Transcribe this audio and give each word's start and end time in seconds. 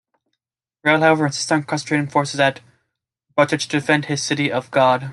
Riel, 0.83 1.01
however, 1.01 1.27
insisted 1.27 1.53
on 1.53 1.63
concentrating 1.65 2.07
forces 2.07 2.39
at 2.39 2.59
Batoche 3.37 3.67
to 3.67 3.77
defend 3.77 4.05
his 4.05 4.23
"city 4.23 4.51
of 4.51 4.71
God". 4.71 5.09